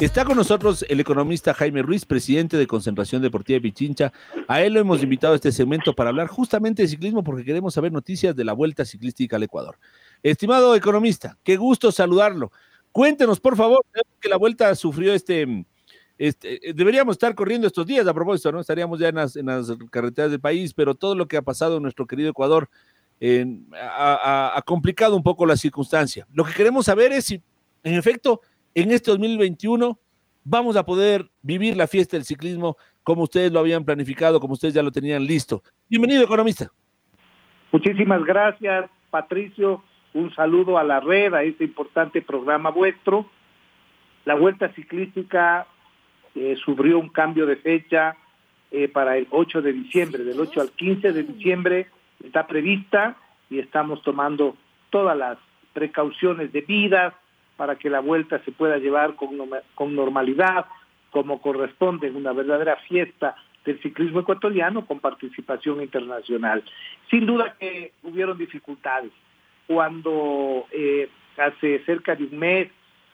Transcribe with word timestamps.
Está 0.00 0.24
con 0.24 0.36
nosotros 0.36 0.86
el 0.88 1.00
economista 1.00 1.52
Jaime 1.54 1.82
Ruiz, 1.82 2.04
presidente 2.04 2.56
de 2.56 2.68
Concentración 2.68 3.20
Deportiva 3.20 3.56
de 3.56 3.62
Pichincha. 3.62 4.12
A 4.46 4.62
él 4.62 4.74
lo 4.74 4.80
hemos 4.80 5.02
invitado 5.02 5.32
a 5.32 5.36
este 5.36 5.50
segmento 5.50 5.92
para 5.92 6.10
hablar 6.10 6.28
justamente 6.28 6.82
de 6.82 6.88
ciclismo 6.88 7.24
porque 7.24 7.44
queremos 7.44 7.74
saber 7.74 7.90
noticias 7.90 8.36
de 8.36 8.44
la 8.44 8.52
Vuelta 8.52 8.84
Ciclística 8.84 9.34
al 9.34 9.42
Ecuador. 9.42 9.76
Estimado 10.22 10.76
economista, 10.76 11.36
qué 11.42 11.56
gusto 11.56 11.90
saludarlo. 11.90 12.52
Cuéntenos, 12.92 13.40
por 13.40 13.56
favor, 13.56 13.84
que 14.20 14.28
la 14.28 14.36
Vuelta 14.36 14.72
sufrió 14.76 15.12
este, 15.12 15.66
este, 16.16 16.60
deberíamos 16.76 17.14
estar 17.14 17.34
corriendo 17.34 17.66
estos 17.66 17.84
días 17.84 18.06
a 18.06 18.14
propósito, 18.14 18.52
¿no? 18.52 18.60
Estaríamos 18.60 19.00
ya 19.00 19.08
en 19.08 19.16
las, 19.16 19.36
carreteras 19.90 20.30
del 20.30 20.40
país, 20.40 20.74
pero 20.74 20.94
todo 20.94 21.16
lo 21.16 21.26
que 21.26 21.36
ha 21.36 21.42
pasado 21.42 21.78
en 21.78 21.82
nuestro 21.82 22.06
querido 22.06 22.30
Ecuador 22.30 22.70
ha 23.20 24.62
complicado 24.64 25.16
un 25.16 25.24
poco 25.24 25.44
la 25.44 25.56
circunstancia. 25.56 26.24
Lo 26.32 26.44
que 26.44 26.52
queremos 26.52 26.86
saber 26.86 27.10
es 27.10 27.24
si, 27.24 27.42
en 27.82 27.94
efecto, 27.94 28.42
en 28.74 28.90
este 28.92 29.10
2021 29.10 29.98
vamos 30.44 30.76
a 30.76 30.84
poder 30.84 31.28
vivir 31.42 31.76
la 31.76 31.86
fiesta 31.86 32.16
del 32.16 32.24
ciclismo 32.24 32.76
como 33.02 33.22
ustedes 33.22 33.52
lo 33.52 33.60
habían 33.60 33.84
planificado, 33.84 34.40
como 34.40 34.54
ustedes 34.54 34.74
ya 34.74 34.82
lo 34.82 34.92
tenían 34.92 35.24
listo. 35.24 35.62
Bienvenido, 35.88 36.22
economista. 36.24 36.70
Muchísimas 37.72 38.22
gracias, 38.24 38.90
Patricio. 39.10 39.82
Un 40.14 40.34
saludo 40.34 40.78
a 40.78 40.84
la 40.84 41.00
red, 41.00 41.32
a 41.34 41.42
este 41.42 41.64
importante 41.64 42.22
programa 42.22 42.70
vuestro. 42.70 43.26
La 44.24 44.34
Vuelta 44.34 44.72
Ciclística 44.74 45.66
eh, 46.34 46.56
sufrió 46.64 46.98
un 46.98 47.08
cambio 47.08 47.46
de 47.46 47.56
fecha 47.56 48.16
eh, 48.70 48.88
para 48.88 49.16
el 49.16 49.26
8 49.30 49.62
de 49.62 49.72
diciembre. 49.72 50.24
Del 50.24 50.38
8 50.38 50.60
al 50.60 50.70
15 50.72 51.12
de 51.12 51.22
diciembre 51.22 51.86
está 52.22 52.46
prevista 52.46 53.16
y 53.48 53.58
estamos 53.58 54.02
tomando 54.02 54.56
todas 54.90 55.16
las 55.16 55.38
precauciones 55.72 56.52
debidas 56.52 57.14
para 57.58 57.74
que 57.74 57.90
la 57.90 57.98
vuelta 57.98 58.40
se 58.44 58.52
pueda 58.52 58.78
llevar 58.78 59.16
con, 59.16 59.36
con 59.74 59.96
normalidad, 59.96 60.66
como 61.10 61.42
corresponde 61.42 62.08
una 62.08 62.32
verdadera 62.32 62.76
fiesta 62.88 63.34
del 63.64 63.82
ciclismo 63.82 64.20
ecuatoriano 64.20 64.86
con 64.86 65.00
participación 65.00 65.82
internacional. 65.82 66.62
Sin 67.10 67.26
duda 67.26 67.56
que 67.58 67.92
hubieron 68.04 68.38
dificultades. 68.38 69.10
Cuando 69.66 70.66
eh, 70.70 71.10
hace 71.36 71.80
cerca 71.80 72.14
de 72.14 72.24
un 72.24 72.38
mes 72.38 72.68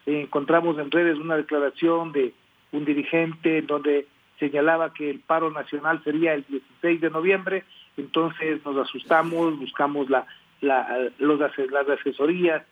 encontramos 0.04 0.78
en 0.78 0.90
redes 0.90 1.16
una 1.16 1.38
declaración 1.38 2.12
de 2.12 2.34
un 2.72 2.84
dirigente 2.84 3.58
en 3.58 3.66
donde 3.66 4.06
señalaba 4.38 4.92
que 4.92 5.08
el 5.08 5.20
paro 5.20 5.50
nacional 5.50 6.02
sería 6.04 6.34
el 6.34 6.44
16 6.46 7.00
de 7.00 7.10
noviembre, 7.10 7.64
entonces 7.96 8.62
nos 8.62 8.76
asustamos, 8.76 9.58
buscamos 9.58 10.10
la, 10.10 10.26
la, 10.60 11.08
los, 11.18 11.40
las 11.40 11.88
asesorías 11.88 12.62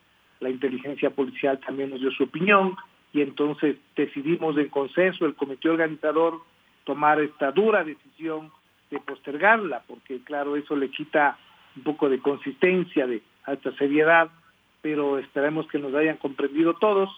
la 0.42 0.50
inteligencia 0.50 1.10
policial 1.10 1.60
también 1.60 1.90
nos 1.90 2.00
dio 2.00 2.10
su 2.10 2.24
opinión 2.24 2.76
y 3.12 3.22
entonces 3.22 3.76
decidimos 3.94 4.56
en 4.58 4.68
consenso 4.68 5.24
el 5.24 5.34
comité 5.34 5.68
organizador 5.68 6.40
tomar 6.84 7.20
esta 7.20 7.52
dura 7.52 7.84
decisión 7.84 8.50
de 8.90 8.98
postergarla, 8.98 9.84
porque 9.86 10.20
claro, 10.24 10.56
eso 10.56 10.76
le 10.76 10.90
quita 10.90 11.38
un 11.76 11.84
poco 11.84 12.08
de 12.08 12.18
consistencia, 12.18 13.06
de 13.06 13.22
alta 13.44 13.72
seriedad, 13.76 14.30
pero 14.82 15.18
esperemos 15.18 15.66
que 15.68 15.78
nos 15.78 15.94
hayan 15.94 16.16
comprendido 16.16 16.74
todos, 16.74 17.08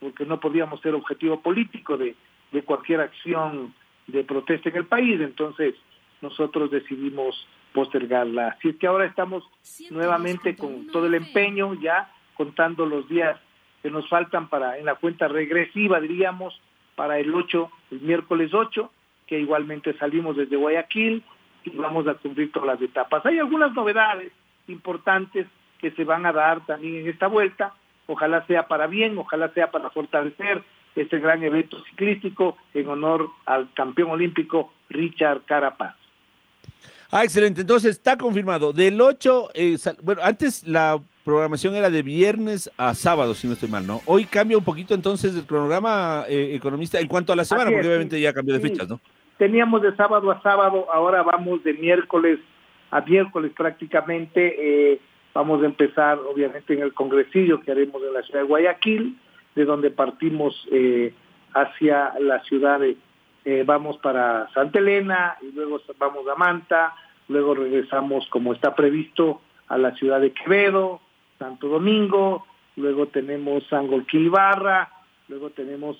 porque 0.00 0.24
no 0.24 0.38
podíamos 0.38 0.80
ser 0.80 0.94
objetivo 0.94 1.40
político 1.40 1.96
de, 1.96 2.14
de 2.52 2.62
cualquier 2.62 3.00
acción 3.00 3.74
de 4.06 4.22
protesta 4.22 4.68
en 4.68 4.76
el 4.76 4.86
país, 4.86 5.20
entonces 5.20 5.74
nosotros 6.22 6.70
decidimos 6.70 7.46
postergarla. 7.72 8.48
Así 8.48 8.68
es 8.68 8.76
que 8.76 8.86
ahora 8.86 9.04
estamos 9.04 9.44
nuevamente 9.90 10.56
con 10.56 10.86
todo 10.86 11.06
el 11.06 11.14
empeño 11.14 11.74
ya 11.74 12.10
contando 12.36 12.86
los 12.86 13.08
días 13.08 13.38
que 13.82 13.90
nos 13.90 14.08
faltan 14.08 14.48
para 14.48 14.78
en 14.78 14.84
la 14.84 14.96
cuenta 14.96 15.28
regresiva, 15.28 16.00
diríamos, 16.00 16.60
para 16.94 17.18
el 17.18 17.34
8, 17.34 17.70
el 17.92 18.00
miércoles 18.00 18.52
8, 18.52 18.90
que 19.26 19.38
igualmente 19.38 19.96
salimos 19.98 20.36
desde 20.36 20.56
Guayaquil 20.56 21.22
y 21.64 21.70
vamos 21.70 22.06
a 22.08 22.14
cumplir 22.14 22.52
todas 22.52 22.68
las 22.68 22.82
etapas. 22.82 23.24
Hay 23.26 23.38
algunas 23.38 23.72
novedades 23.74 24.32
importantes 24.68 25.46
que 25.78 25.90
se 25.92 26.04
van 26.04 26.26
a 26.26 26.32
dar 26.32 26.64
también 26.64 26.96
en 26.96 27.08
esta 27.08 27.26
vuelta, 27.26 27.74
ojalá 28.06 28.46
sea 28.46 28.66
para 28.66 28.86
bien, 28.86 29.18
ojalá 29.18 29.52
sea 29.52 29.70
para 29.70 29.90
fortalecer 29.90 30.62
este 30.94 31.18
gran 31.18 31.42
evento 31.42 31.82
ciclístico 31.90 32.56
en 32.72 32.88
honor 32.88 33.28
al 33.44 33.72
campeón 33.74 34.10
olímpico 34.10 34.72
Richard 34.88 35.42
Carapaz. 35.44 35.94
Ah, 37.10 37.24
excelente. 37.24 37.60
Entonces 37.60 37.92
está 37.92 38.16
confirmado. 38.16 38.72
Del 38.72 39.00
8, 39.00 39.50
eh, 39.54 39.76
bueno, 40.02 40.22
antes 40.24 40.66
la 40.66 40.98
programación 41.26 41.74
era 41.74 41.90
de 41.90 42.02
viernes 42.02 42.70
a 42.78 42.94
sábado, 42.94 43.34
si 43.34 43.48
no 43.48 43.54
estoy 43.54 43.68
mal, 43.68 43.84
¿no? 43.84 44.00
Hoy 44.06 44.26
cambia 44.26 44.56
un 44.56 44.62
poquito 44.62 44.94
entonces 44.94 45.34
el 45.34 45.44
cronograma 45.44 46.24
eh, 46.28 46.54
economista 46.54 47.00
en 47.00 47.08
cuanto 47.08 47.32
a 47.32 47.36
la 47.36 47.44
semana, 47.44 47.72
porque 47.72 47.88
obviamente 47.88 48.20
ya 48.20 48.32
cambió 48.32 48.54
de 48.54 48.60
fechas, 48.60 48.88
¿no? 48.88 49.00
Teníamos 49.36 49.82
de 49.82 49.94
sábado 49.96 50.30
a 50.30 50.40
sábado, 50.40 50.86
ahora 50.90 51.24
vamos 51.24 51.64
de 51.64 51.74
miércoles 51.74 52.38
a 52.92 53.00
miércoles 53.00 53.50
prácticamente. 53.56 54.92
Eh, 54.92 55.00
vamos 55.34 55.64
a 55.64 55.66
empezar, 55.66 56.16
obviamente, 56.18 56.74
en 56.74 56.82
el 56.82 56.94
congresillo 56.94 57.60
que 57.60 57.72
haremos 57.72 58.00
en 58.04 58.14
la 58.14 58.22
ciudad 58.22 58.42
de 58.42 58.46
Guayaquil, 58.46 59.18
de 59.56 59.64
donde 59.64 59.90
partimos 59.90 60.54
eh, 60.70 61.12
hacia 61.54 62.12
la 62.20 62.40
ciudad 62.44 62.78
de, 62.78 62.96
vamos 63.64 63.98
para 63.98 64.48
Santa 64.54 64.78
Elena 64.78 65.36
y 65.42 65.50
luego 65.50 65.80
vamos 65.98 66.24
a 66.28 66.36
Manta, 66.36 66.94
luego 67.26 67.56
regresamos 67.56 68.28
como 68.28 68.52
está 68.52 68.76
previsto 68.76 69.40
a 69.66 69.76
la 69.76 69.92
ciudad 69.96 70.20
de 70.20 70.32
Quevedo, 70.32 71.00
Santo 71.38 71.68
Domingo, 71.68 72.46
luego 72.76 73.06
tenemos 73.06 73.66
Sangolquí 73.68 74.18
Ibarra, 74.18 74.90
luego 75.28 75.50
tenemos 75.50 75.96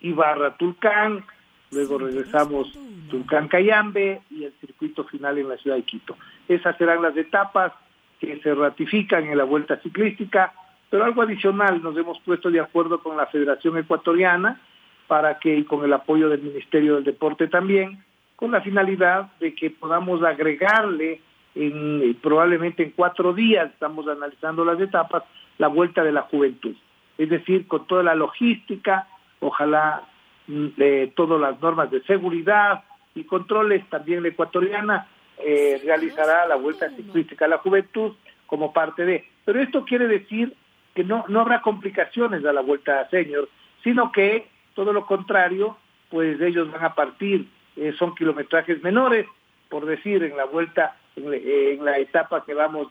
Ibarra 0.00 0.56
Tulcán, 0.56 1.24
luego 1.70 1.98
regresamos 1.98 2.72
Tulcán 3.10 3.48
Cayambe 3.48 4.22
y 4.30 4.44
el 4.44 4.52
circuito 4.60 5.04
final 5.04 5.38
en 5.38 5.48
la 5.48 5.56
ciudad 5.56 5.76
de 5.76 5.82
Quito. 5.82 6.16
Esas 6.48 6.76
serán 6.76 7.02
las 7.02 7.16
etapas 7.16 7.72
que 8.18 8.40
se 8.40 8.54
ratifican 8.54 9.24
en 9.24 9.38
la 9.38 9.44
vuelta 9.44 9.76
ciclística, 9.78 10.52
pero 10.90 11.04
algo 11.04 11.22
adicional, 11.22 11.82
nos 11.82 11.96
hemos 11.96 12.18
puesto 12.20 12.50
de 12.50 12.60
acuerdo 12.60 13.02
con 13.02 13.16
la 13.16 13.26
Federación 13.26 13.78
Ecuatoriana 13.78 14.60
para 15.06 15.38
que, 15.38 15.56
y 15.56 15.64
con 15.64 15.84
el 15.84 15.92
apoyo 15.92 16.28
del 16.28 16.42
Ministerio 16.42 16.96
del 16.96 17.04
Deporte 17.04 17.48
también, 17.48 18.04
con 18.36 18.52
la 18.52 18.60
finalidad 18.60 19.32
de 19.38 19.54
que 19.54 19.70
podamos 19.70 20.22
agregarle 20.22 21.20
en, 21.54 22.02
eh, 22.02 22.16
probablemente 22.20 22.82
en 22.82 22.90
cuatro 22.90 23.32
días, 23.32 23.70
estamos 23.70 24.06
analizando 24.08 24.64
las 24.64 24.80
etapas, 24.80 25.24
la 25.58 25.68
vuelta 25.68 26.02
de 26.02 26.12
la 26.12 26.22
juventud. 26.22 26.74
Es 27.18 27.28
decir, 27.28 27.66
con 27.66 27.86
toda 27.86 28.02
la 28.02 28.14
logística, 28.14 29.06
ojalá 29.40 30.02
mm, 30.46 30.66
eh, 30.78 31.12
todas 31.14 31.40
las 31.40 31.60
normas 31.60 31.90
de 31.90 32.02
seguridad 32.02 32.84
y 33.14 33.24
controles, 33.24 33.88
también 33.90 34.22
la 34.22 34.28
ecuatoriana 34.28 35.08
eh, 35.38 35.80
realizará 35.84 36.46
la 36.46 36.56
vuelta 36.56 36.88
ciclística 36.90 37.46
a 37.46 37.48
la 37.48 37.58
juventud 37.58 38.12
como 38.46 38.72
parte 38.72 39.04
de. 39.04 39.24
Pero 39.44 39.60
esto 39.60 39.84
quiere 39.84 40.06
decir 40.06 40.54
que 40.94 41.04
no, 41.04 41.24
no 41.28 41.40
habrá 41.40 41.62
complicaciones 41.62 42.44
a 42.44 42.52
la 42.52 42.60
vuelta 42.60 43.00
a 43.00 43.08
senior, 43.08 43.48
sino 43.82 44.12
que 44.12 44.48
todo 44.74 44.92
lo 44.92 45.06
contrario, 45.06 45.76
pues 46.10 46.40
ellos 46.40 46.70
van 46.70 46.84
a 46.84 46.94
partir, 46.94 47.46
eh, 47.76 47.92
son 47.98 48.14
kilometrajes 48.14 48.82
menores, 48.82 49.26
por 49.68 49.86
decir, 49.86 50.22
en 50.22 50.36
la 50.36 50.44
vuelta 50.44 50.96
en, 51.16 51.84
la 51.84 51.98
etapa 51.98 52.44
que 52.44 52.54
vamos 52.54 52.88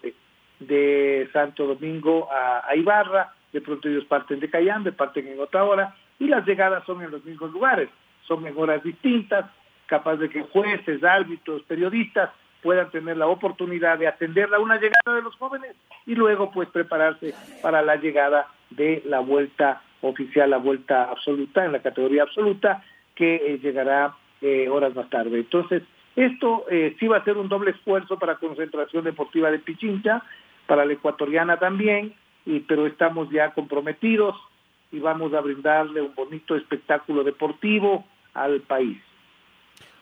de, 0.60 1.30
Santo 1.32 1.68
Domingo 1.68 2.28
a, 2.32 2.76
Ibarra, 2.76 3.34
de 3.52 3.62
pronto 3.62 3.88
ellos 3.88 4.06
parten 4.06 4.40
de 4.40 4.50
Cayambe, 4.50 4.92
parten 4.92 5.28
en 5.28 5.40
otra 5.40 5.64
hora, 5.64 5.96
y 6.20 6.28
las 6.28 6.46
llegadas 6.46 6.84
son 6.86 7.02
en 7.02 7.12
los 7.12 7.24
mismos 7.24 7.52
lugares, 7.52 7.90
son 8.28 8.46
en 8.46 8.82
distintas, 8.84 9.46
capaz 9.86 10.18
de 10.18 10.30
que 10.30 10.44
jueces, 10.44 11.04
árbitros, 11.04 11.64
periodistas 11.64 12.30
puedan 12.62 12.92
tener 12.92 13.18
la 13.18 13.28
oportunidad 13.28 13.98
de 13.98 14.08
atender 14.08 14.54
a 14.54 14.60
una 14.60 14.76
llegada 14.76 15.16
de 15.16 15.22
los 15.22 15.36
jóvenes 15.36 15.76
y 16.06 16.14
luego 16.16 16.52
pues 16.52 16.70
prepararse 16.70 17.34
para 17.62 17.82
la 17.82 17.96
llegada 17.96 18.48
de 18.70 19.02
la 19.06 19.20
vuelta 19.20 19.82
oficial 20.02 20.50
la 20.50 20.58
vuelta 20.58 21.06
absoluta, 21.06 21.66
en 21.66 21.72
la 21.72 21.82
categoría 21.82 22.24
absoluta, 22.24 22.84
que 23.16 23.36
eh, 23.36 23.60
llegará 23.60 24.16
eh, 24.42 24.70
horas 24.70 24.96
más 24.96 25.10
tarde. 25.10 25.40
Entonces, 25.40 25.84
esto 26.26 26.66
eh, 26.70 26.96
sí 27.00 27.08
va 27.08 27.18
a 27.18 27.24
ser 27.24 27.38
un 27.38 27.50
doble 27.50 27.72
esfuerzo 27.72 28.18
para 28.18 28.36
Concentración 28.36 29.04
Deportiva 29.04 29.52
de 29.52 29.60
Pichincha, 29.60 30.24
para 30.68 30.86
la 30.86 30.94
ecuatoriana 30.94 31.58
también, 31.58 32.14
pero 32.68 32.86
estamos 32.88 33.30
ya 33.32 33.54
comprometidos 33.54 34.36
y 34.92 35.00
vamos 35.00 35.34
a 35.34 35.42
brindarle 35.42 36.02
un 36.02 36.16
bonito 36.16 36.56
espectáculo 36.56 37.24
deportivo 37.24 38.06
al 38.34 38.62
país. 38.62 38.98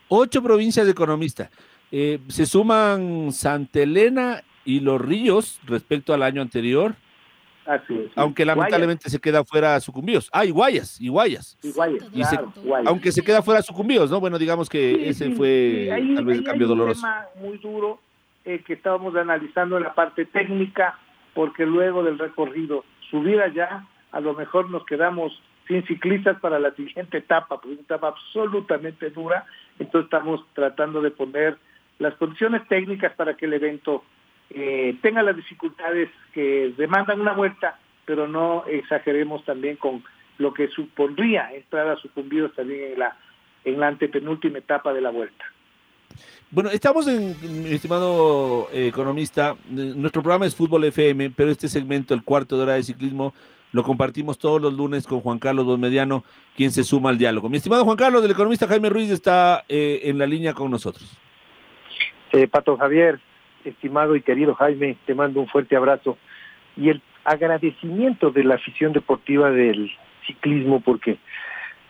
Ocho 0.09 0.41
provincias 0.41 0.85
de 0.85 0.93
economista. 0.93 1.49
Eh, 1.91 2.19
se 2.27 2.45
suman 2.45 3.31
Santa 3.31 3.81
Elena 3.81 4.43
y 4.65 4.79
Los 4.79 5.01
Ríos 5.01 5.59
respecto 5.65 6.13
al 6.13 6.23
año 6.23 6.41
anterior. 6.41 6.95
Así 7.67 7.93
es. 7.99 8.11
Aunque 8.15 8.45
lamentablemente 8.45 9.09
se 9.09 9.19
queda 9.19 9.43
fuera 9.43 9.79
Sucumbíos. 9.81 10.29
Ah, 10.31 10.45
y 10.45 10.51
Guayas, 10.51 10.99
y 11.01 11.09
Guayas. 11.09 11.57
Y 11.61 11.71
Guayas, 11.73 12.03
claro, 12.13 12.53
Guayas. 12.63 12.87
Aunque 12.87 13.11
se 13.11 13.21
queda 13.23 13.41
fuera 13.41 13.61
Sucumbíos, 13.61 14.09
¿no? 14.09 14.19
Bueno, 14.21 14.39
digamos 14.39 14.69
que 14.69 14.95
Sí, 14.95 15.03
ese 15.09 15.25
sí, 15.25 15.31
fue 15.33 15.81
sí, 15.85 15.89
ahí- 15.91 16.15
tal 16.15 16.25
vez 16.25 16.37
el 16.37 16.43
cambio 16.45 16.65
hay 16.65 16.69
doloroso. 16.69 17.05
Un 17.05 17.11
tema 17.13 17.25
muy 17.41 17.57
duro 17.57 17.99
eh, 18.45 18.63
que 18.65 18.73
estábamos 18.73 19.13
analizando 19.17 19.75
en 19.77 19.83
la 19.83 19.93
parte 19.93 20.25
técnica, 20.25 20.97
porque 21.33 21.65
luego 21.65 22.03
del 22.03 22.17
recorrido, 22.17 22.85
subir 23.11 23.41
allá, 23.41 23.85
a 24.13 24.19
lo 24.21 24.33
mejor 24.33 24.69
nos 24.69 24.85
quedamos 24.85 25.33
sin 25.67 25.85
ciclistas 25.85 26.39
para 26.39 26.57
la 26.59 26.71
siguiente 26.73 27.17
etapa, 27.17 27.59
porque 27.59 27.73
es 27.73 27.79
una 27.79 27.81
etapa 27.81 28.07
absolutamente 28.07 29.09
dura, 29.09 29.45
entonces 29.79 30.05
estamos 30.05 30.41
tratando 30.53 31.01
de 31.01 31.11
poner 31.11 31.57
las 31.99 32.13
condiciones 32.13 32.65
técnicas 32.69 33.11
para 33.15 33.35
que 33.35 33.45
el 33.47 33.53
evento 33.53 34.03
eh, 34.49 34.95
tenga 35.01 35.23
las 35.23 35.35
dificultades 35.35 36.09
que 36.33 36.73
demandan 36.77 37.21
una 37.21 37.33
vuelta, 37.33 37.79
pero 38.05 38.27
no 38.27 38.65
exageremos 38.65 39.43
también 39.45 39.75
con 39.75 40.03
lo 40.37 40.53
que 40.53 40.67
supondría 40.69 41.53
entrar 41.53 41.87
a 41.89 41.97
sucumbidos 41.97 42.53
también 42.55 42.93
en 42.93 42.99
la, 42.99 43.17
en 43.65 43.79
la 43.79 43.87
antepenúltima 43.87 44.59
etapa 44.59 44.93
de 44.93 45.01
la 45.01 45.09
vuelta. 45.09 45.45
Bueno, 46.49 46.69
estamos 46.69 47.07
en, 47.07 47.35
mi 47.63 47.73
estimado 47.73 48.69
eh, 48.71 48.87
economista, 48.87 49.57
nuestro 49.69 50.21
programa 50.21 50.45
es 50.45 50.55
Fútbol 50.55 50.85
FM, 50.85 51.31
pero 51.31 51.51
este 51.51 51.67
segmento, 51.67 52.13
el 52.13 52.23
cuarto 52.23 52.55
de 52.55 52.63
hora 52.63 52.73
de 52.75 52.83
ciclismo, 52.83 53.33
lo 53.73 53.83
compartimos 53.83 54.37
todos 54.39 54.61
los 54.61 54.73
lunes 54.73 55.05
con 55.05 55.19
Juan 55.19 55.39
Carlos 55.39 55.65
Don 55.67 55.79
Mediano, 55.81 56.23
quien 56.55 56.71
se 56.71 56.85
suma 56.85 57.09
al 57.09 57.17
diálogo. 57.17 57.49
Mi 57.49 57.57
estimado 57.57 57.83
Juan 57.83 57.97
Carlos, 57.97 58.23
el 58.23 58.31
economista 58.31 58.65
Jaime 58.67 58.89
Ruiz 58.89 59.11
está 59.11 59.65
eh, 59.67 60.01
en 60.03 60.17
la 60.17 60.25
línea 60.25 60.53
con 60.53 60.71
nosotros. 60.71 61.17
Eh, 62.31 62.47
Pato 62.47 62.77
Javier, 62.77 63.19
estimado 63.69 64.15
y 64.15 64.21
querido 64.21 64.55
Jaime, 64.55 64.97
te 65.05 65.15
mando 65.15 65.39
un 65.39 65.47
fuerte 65.47 65.75
abrazo 65.75 66.17
y 66.75 66.89
el 66.89 67.01
agradecimiento 67.23 68.31
de 68.31 68.43
la 68.43 68.55
afición 68.55 68.93
deportiva 68.93 69.51
del 69.51 69.91
ciclismo 70.25 70.81
porque 70.81 71.17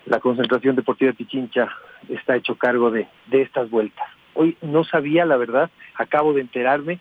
la 0.05 0.19
concentración 0.19 0.75
deportiva 0.75 1.11
Pichincha 1.13 1.69
está 2.09 2.35
hecho 2.35 2.55
cargo 2.55 2.91
de, 2.91 3.07
de 3.27 3.41
estas 3.41 3.69
vueltas. 3.69 4.07
Hoy 4.33 4.57
no 4.61 4.83
sabía, 4.83 5.25
la 5.25 5.37
verdad, 5.37 5.69
acabo 5.95 6.33
de 6.33 6.41
enterarme 6.41 6.99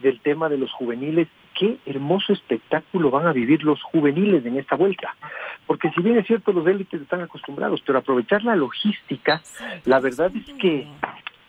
del 0.00 0.20
tema 0.20 0.48
de 0.48 0.58
los 0.58 0.72
juveniles. 0.72 1.28
Qué 1.58 1.78
hermoso 1.86 2.32
espectáculo 2.32 3.10
van 3.10 3.26
a 3.26 3.32
vivir 3.32 3.62
los 3.64 3.82
juveniles 3.82 4.44
en 4.46 4.58
esta 4.58 4.76
vuelta. 4.76 5.14
Porque 5.66 5.90
si 5.90 6.02
bien 6.02 6.18
es 6.18 6.26
cierto, 6.26 6.52
los 6.52 6.66
élites 6.66 7.00
están 7.00 7.20
acostumbrados, 7.20 7.82
pero 7.84 7.98
aprovechar 7.98 8.42
la 8.44 8.56
logística, 8.56 9.42
la 9.84 10.00
verdad 10.00 10.30
es 10.34 10.52
que 10.54 10.86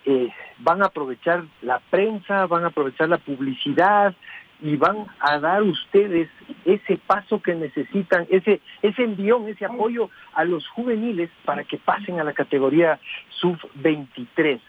eh, 0.09 0.33
van 0.57 0.81
a 0.81 0.88
aprovechar 0.88 1.44
la 1.61 1.79
prensa, 1.91 2.47
van 2.47 2.63
a 2.63 2.67
aprovechar 2.67 3.07
la 3.09 3.19
publicidad 3.19 4.15
y 4.59 4.75
van 4.75 5.06
a 5.19 5.39
dar 5.39 5.61
ustedes 5.61 6.27
ese 6.65 6.97
paso 6.97 7.41
que 7.41 7.53
necesitan, 7.53 8.25
ese, 8.29 8.59
ese 8.81 9.03
envión, 9.03 9.47
ese 9.47 9.65
apoyo 9.65 10.09
a 10.33 10.45
los 10.45 10.67
juveniles 10.69 11.29
para 11.45 11.63
que 11.63 11.77
pasen 11.77 12.19
a 12.19 12.23
la 12.23 12.33
categoría 12.33 13.00
sub-23. 13.39 14.59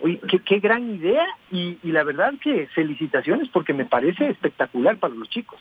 Oye, 0.00 0.20
qué, 0.44 0.58
gran 0.58 0.94
idea 0.94 1.24
y, 1.50 1.78
y 1.82 1.90
la 1.90 2.04
verdad 2.04 2.34
que 2.42 2.66
felicitaciones 2.74 3.48
porque 3.48 3.72
me 3.72 3.86
parece 3.86 4.28
espectacular 4.28 4.98
para 4.98 5.14
los 5.14 5.30
chicos. 5.30 5.58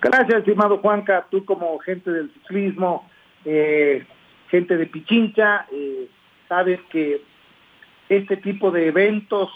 Gracias, 0.00 0.38
estimado 0.38 0.78
Juanca, 0.78 1.26
tú 1.30 1.44
como 1.44 1.78
gente 1.80 2.10
del 2.10 2.32
ciclismo, 2.32 3.08
eh, 3.44 4.06
gente 4.48 4.76
de 4.78 4.86
Pichincha, 4.86 5.66
eh, 5.70 6.08
sabes 6.48 6.80
que 6.90 7.22
este 8.16 8.36
tipo 8.36 8.70
de 8.70 8.88
eventos 8.88 9.50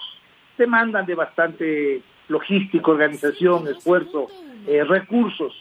demandan 0.56 1.06
de 1.06 1.14
bastante 1.14 2.03
logística, 2.29 2.91
organización, 2.91 3.69
esfuerzo, 3.69 4.29
eh, 4.67 4.85
recursos. 4.85 5.55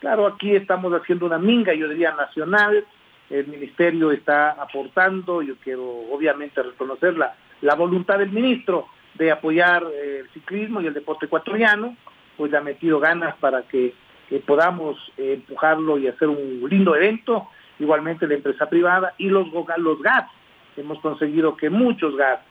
Claro, 0.00 0.26
aquí 0.26 0.54
estamos 0.54 0.92
haciendo 0.92 1.26
una 1.26 1.38
minga, 1.38 1.74
yo 1.74 1.88
diría, 1.88 2.14
nacional. 2.14 2.84
El 3.28 3.46
ministerio 3.48 4.10
está 4.12 4.52
aportando, 4.52 5.42
yo 5.42 5.56
quiero 5.62 5.84
obviamente 5.84 6.62
reconocer 6.62 7.18
la, 7.18 7.34
la 7.60 7.74
voluntad 7.74 8.18
del 8.18 8.30
ministro 8.30 8.86
de 9.14 9.30
apoyar 9.30 9.84
eh, 9.92 10.20
el 10.20 10.30
ciclismo 10.30 10.80
y 10.80 10.86
el 10.86 10.94
deporte 10.94 11.26
ecuatoriano, 11.26 11.96
pues 12.36 12.50
le 12.50 12.58
ha 12.58 12.62
metido 12.62 13.00
ganas 13.00 13.36
para 13.36 13.62
que, 13.62 13.94
podamos 14.46 14.98
eh, 15.16 15.34
empujarlo 15.36 15.96
y 15.96 16.06
hacer 16.06 16.28
un 16.28 16.62
lindo 16.68 16.94
evento, 16.94 17.48
igualmente 17.78 18.26
la 18.26 18.34
empresa 18.34 18.68
privada 18.68 19.14
y 19.16 19.28
los, 19.28 19.46
los 19.78 20.02
GATS. 20.02 20.30
Hemos 20.78 21.00
conseguido 21.00 21.56
que 21.56 21.70
muchos 21.70 22.16
GATS, 22.16 22.42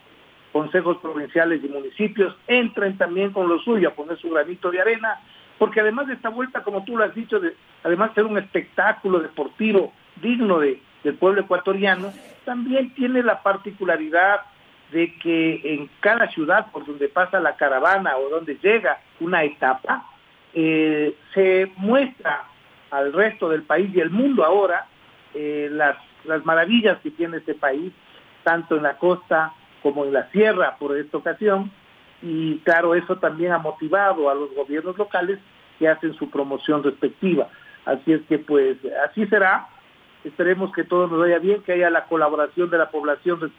consejos 0.52 0.98
provinciales 0.98 1.64
y 1.64 1.68
municipios, 1.68 2.36
entren 2.48 2.98
también 2.98 3.32
con 3.32 3.48
lo 3.48 3.60
suyo 3.60 3.90
a 3.90 3.94
poner 3.94 4.18
su 4.18 4.30
granito 4.30 4.72
de 4.72 4.82
arena, 4.82 5.20
porque 5.58 5.82
además 5.82 6.08
de 6.08 6.14
esta 6.14 6.30
vuelta, 6.30 6.64
como 6.64 6.84
tú 6.84 6.98
lo 6.98 7.04
has 7.04 7.16
dicho, 7.16 7.40
de, 7.40 7.56
además 7.84 8.10
de 8.10 8.16
ser 8.16 8.26
un 8.26 8.38
espectáculo 8.38 9.20
deportivo 9.20 9.94
digno 10.22 10.60
de, 10.60 10.82
del 11.04 11.16
pueblo 11.16 11.42
ecuatoriano, 11.42 12.12
también 12.46 12.94
tiene 12.94 13.24
la 13.24 13.42
particularidad 13.44 14.42
de 14.92 15.14
que 15.16 15.62
en 15.74 15.90
cada 16.00 16.30
ciudad 16.30 16.72
por 16.72 16.86
donde 16.86 17.10
pasa 17.10 17.40
la 17.40 17.56
caravana 17.56 18.18
o 18.18 18.30
donde 18.30 18.58
llega 18.62 19.00
una 19.20 19.44
etapa, 19.44 20.06
eh, 20.54 21.16
se 21.34 21.72
muestra 21.76 22.46
al 22.90 23.12
resto 23.14 23.50
del 23.50 23.64
país 23.64 23.94
y 23.94 24.00
el 24.00 24.10
mundo 24.10 24.46
ahora 24.46 24.88
eh, 25.34 25.68
las, 25.72 25.98
las 26.24 26.46
maravillas 26.46 27.00
que 27.00 27.12
tiene 27.12 27.38
este 27.38 27.54
país, 27.54 27.92
tanto 28.48 28.78
en 28.78 28.84
la 28.84 28.98
costa 28.98 29.52
como 29.84 30.06
en 30.06 30.14
la 30.14 30.32
sierra 30.32 30.78
por 30.80 30.96
esta 30.98 31.18
ocasión, 31.18 31.70
y 32.22 32.60
claro, 32.60 32.96
eso 32.96 33.18
también 33.18 33.52
ha 33.52 33.58
motivado 33.58 34.30
a 34.30 34.36
los 34.36 34.56
gobiernos 34.56 34.98
locales 34.98 35.38
que 35.78 35.90
hacen 35.90 36.14
su 36.14 36.30
promoción 36.30 36.82
respectiva. 36.82 37.50
Así 37.84 38.14
es 38.14 38.22
que 38.30 38.40
pues 38.40 38.78
así 39.06 39.28
será, 39.28 39.68
esperemos 40.24 40.72
que 40.72 40.86
todo 40.86 41.08
nos 41.08 41.20
vaya 41.20 41.40
bien, 41.40 41.62
que 41.64 41.74
haya 41.74 41.90
la 41.90 42.06
colaboración 42.06 42.70
de 42.70 42.78
la 42.78 42.90
población 42.90 43.52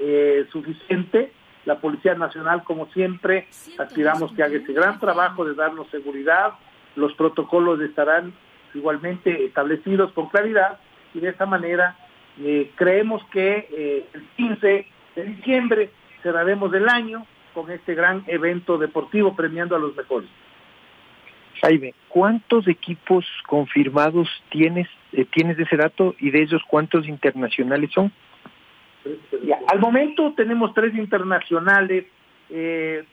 eh, 0.00 0.44
suficiente. 0.50 1.32
La 1.64 1.76
Policía 1.78 2.16
Nacional, 2.16 2.64
como 2.64 2.86
siempre, 2.86 3.46
aspiramos 3.78 4.32
que 4.32 4.42
haga 4.42 4.56
ese 4.56 4.72
gran 4.72 4.98
trabajo 4.98 5.44
de 5.44 5.54
darnos 5.54 5.86
seguridad. 5.90 6.54
Los 6.96 7.14
protocolos 7.14 7.80
estarán 7.80 8.32
igualmente 8.74 9.44
establecidos 9.44 10.10
con 10.14 10.28
claridad 10.30 10.80
y 11.14 11.20
de 11.20 11.28
esa 11.28 11.46
manera 11.46 11.96
eh, 12.40 12.70
creemos 12.76 13.22
que 13.26 13.68
eh, 13.70 14.06
el 14.14 14.22
15 14.36 14.86
de 15.16 15.24
diciembre 15.24 15.90
cerraremos 16.22 16.72
el 16.72 16.88
año 16.88 17.26
con 17.52 17.70
este 17.70 17.94
gran 17.94 18.24
evento 18.26 18.78
deportivo 18.78 19.36
premiando 19.36 19.76
a 19.76 19.78
los 19.78 19.94
mejores. 19.94 20.28
Jaime, 21.60 21.94
¿cuántos 22.08 22.66
equipos 22.66 23.24
confirmados 23.46 24.28
tienes, 24.50 24.88
eh, 25.12 25.26
tienes 25.26 25.56
de 25.58 25.64
ese 25.64 25.76
dato 25.76 26.14
y 26.18 26.30
de 26.30 26.42
ellos 26.42 26.62
cuántos 26.66 27.06
internacionales 27.06 27.90
son? 27.92 28.10
Ya, 29.44 29.58
al 29.68 29.78
momento 29.78 30.32
tenemos 30.36 30.72
tres 30.74 30.94
internacionales. 30.94 32.06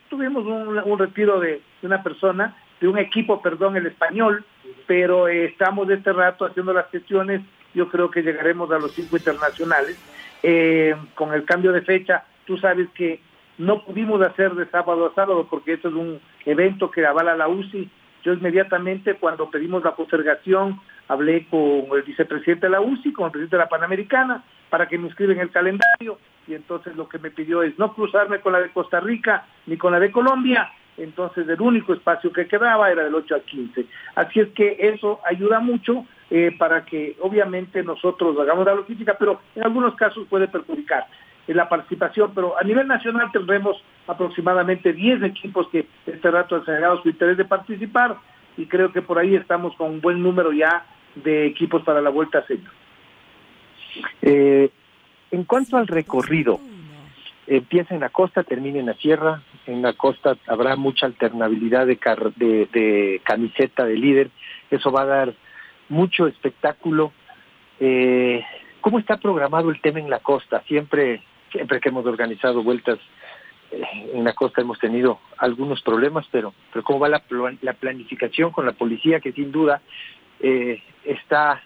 Tuvimos 0.10 0.46
un, 0.46 0.78
un 0.78 1.00
retiro 1.00 1.40
de, 1.40 1.62
de, 1.82 1.88
una 1.88 2.04
persona, 2.04 2.56
de 2.80 2.88
un 2.88 2.98
equipo, 2.98 3.42
perdón, 3.42 3.78
el 3.78 3.86
español, 3.86 4.46
pero 4.86 5.28
estamos 5.28 5.88
de 5.88 5.96
este 5.96 6.14
rato 6.14 6.46
haciendo 6.46 6.74
las 6.74 6.90
gestiones. 6.90 7.42
Yo 7.74 7.90
creo 7.90 8.10
que 8.10 8.22
llegaremos 8.22 8.72
a 8.72 8.80
los 8.80 8.94
cinco 8.94 9.18
internacionales. 9.18 9.98
Eh, 10.42 10.96
con 11.16 11.34
el 11.34 11.44
cambio 11.44 11.72
de 11.72 11.82
fecha, 11.82 12.24
tú 12.46 12.58
sabes 12.58 12.88
que 12.96 13.20
no 13.58 13.84
pudimos 13.84 14.22
hacer 14.22 14.54
de 14.56 14.66
sábado 14.68 15.06
a 15.06 15.14
sábado 15.14 15.48
porque 15.50 15.74
esto 15.74 15.90
es 15.90 15.94
un 15.94 16.20
evento 16.46 16.90
que 16.90 17.06
avala 17.06 17.36
la 17.36 17.50
UCI. 17.50 17.90
Yo 18.24 18.34
inmediatamente 18.34 19.16
cuando 19.16 19.50
pedimos 19.50 19.84
la 19.84 19.96
postergación 19.96 20.80
hablé 21.10 21.46
con 21.48 21.86
el 21.94 22.04
vicepresidente 22.04 22.68
de 22.68 22.72
la 22.72 22.82
UCI, 22.82 23.12
con 23.12 23.26
el 23.26 23.32
presidente 23.32 23.58
de 23.58 23.64
la 23.64 23.70
Panamericana, 23.70 24.44
para 24.70 24.88
que 24.88 24.98
me 24.98 25.08
inscriben 25.08 25.40
el 25.40 25.52
calendario 25.52 26.20
y 26.48 26.54
entonces 26.54 26.96
lo 26.96 27.10
que 27.10 27.20
me 27.20 27.32
pidió 27.32 27.62
es 27.62 27.78
no 27.78 27.94
cruzarme 27.94 28.40
con 28.40 28.54
la 28.54 28.62
de 28.62 28.70
Costa 28.70 29.00
Rica 29.00 29.46
ni 29.66 29.78
con 29.78 29.92
la 29.92 30.00
de 30.00 30.12
Colombia, 30.12 30.72
entonces 30.98 31.48
el 31.48 31.62
único 31.62 31.94
espacio 31.94 32.32
que 32.32 32.48
quedaba 32.48 32.92
era 32.92 33.04
del 33.04 33.16
8 33.16 33.36
al 33.36 33.42
15. 33.42 33.86
Así 34.16 34.40
es 34.40 34.50
que 34.50 34.78
eso 34.80 35.20
ayuda 35.26 35.60
mucho 35.60 36.06
eh, 36.30 36.56
para 36.58 36.86
que 36.86 37.16
obviamente 37.22 37.84
nosotros 37.84 38.38
hagamos 38.40 38.66
la 38.66 38.76
logística, 38.76 39.16
pero 39.18 39.42
en 39.56 39.64
algunos 39.64 39.96
casos 39.96 40.28
puede 40.30 40.48
perjudicar 40.48 41.08
en 41.48 41.58
la 41.58 41.68
participación, 41.68 42.32
pero 42.36 42.60
a 42.60 42.64
nivel 42.64 42.88
nacional 42.88 43.32
tendremos 43.32 43.82
aproximadamente 44.08 44.94
10 44.94 45.24
equipos 45.24 45.68
que 45.70 45.88
este 46.06 46.30
rato 46.30 46.56
han 46.56 46.64
generado 46.64 47.02
su 47.02 47.10
interés 47.10 47.38
de 47.38 47.46
participar 47.46 48.18
y 48.58 48.66
creo 48.68 48.92
que 48.92 49.02
por 49.02 49.18
ahí 49.18 49.36
estamos 49.36 49.76
con 49.76 49.90
un 49.90 50.02
buen 50.02 50.22
número 50.22 50.52
ya 50.52 50.86
de 51.16 51.48
equipos 51.48 51.82
para 51.84 52.02
la 52.02 52.10
Vuelta 52.10 52.40
a 52.40 52.46
Señor. 52.46 52.72
Eh, 54.22 54.70
en 55.32 55.44
cuanto 55.44 55.78
al 55.78 55.88
recorrido, 55.88 56.60
empieza 57.48 57.94
en 57.94 58.02
la 58.02 58.10
costa, 58.10 58.44
termina 58.44 58.80
en 58.80 58.86
la 58.86 58.94
sierra. 58.96 59.42
En 59.66 59.82
la 59.82 59.94
costa 59.94 60.38
habrá 60.48 60.76
mucha 60.76 61.06
alternabilidad 61.06 61.88
de, 61.88 61.98
de, 62.72 63.22
camiseta 63.24 63.86
de 63.86 63.96
líder. 63.96 64.30
Eso 64.70 64.92
va 64.92 65.02
a 65.02 65.06
dar 65.06 65.34
mucho 65.90 66.28
espectáculo. 66.28 67.12
Eh, 67.80 68.44
¿Cómo 68.82 69.00
está 69.00 69.18
programado 69.18 69.70
el 69.70 69.82
tema 69.82 70.00
en 70.00 70.10
la 70.10 70.20
costa? 70.20 70.62
Siempre, 70.68 71.22
siempre 71.52 71.80
que 71.80 71.90
hemos 71.90 72.06
organizado 72.06 72.64
vueltas 72.64 73.00
eh, 73.72 73.84
en 74.14 74.24
la 74.24 74.34
costa 74.34 74.62
hemos 74.62 74.80
tenido 74.80 75.20
algunos 75.38 75.82
problemas, 75.82 76.26
pero, 76.32 76.54
pero 76.72 76.84
¿cómo 76.84 77.00
va 77.00 77.10
la, 77.10 77.24
la 77.62 77.74
planificación 77.74 78.52
con 78.52 78.66
la 78.66 78.72
policía 78.72 79.20
que 79.20 79.32
sin 79.32 79.52
duda 79.52 79.82
eh, 80.40 80.82
está, 81.04 81.62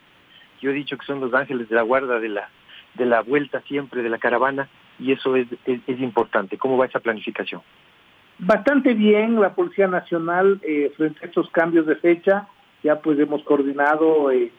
yo 0.62 0.72
he 0.72 0.74
dicho 0.74 0.98
que 0.98 1.06
son 1.06 1.20
los 1.20 1.34
ángeles 1.34 1.70
de 1.70 1.76
la 1.76 1.84
guarda 1.84 2.20
de 2.20 2.30
la, 2.30 2.50
de 2.96 3.06
la 3.06 3.22
vuelta 3.22 3.62
siempre 3.62 4.02
de 4.02 4.10
la 4.10 4.18
caravana 4.18 4.68
y 5.00 5.12
eso 5.12 5.36
es, 5.36 5.48
es, 5.66 6.00
importante. 6.00 6.58
¿Cómo 6.58 6.78
va 6.78 6.86
esa 6.86 7.00
planificación? 7.00 7.62
Bastante 8.38 8.94
bien, 8.94 9.40
la 9.40 9.54
Policía 9.54 9.88
Nacional 9.88 10.60
eh, 10.64 10.92
frente 10.98 11.20
a 11.24 11.28
estos 11.28 11.50
cambios 11.52 11.86
de 11.86 11.96
fecha, 11.96 12.48
ya 12.84 13.00
pues 13.00 13.20
hemos 13.20 13.44
coordinado 13.44 14.32
eh, 14.32 14.52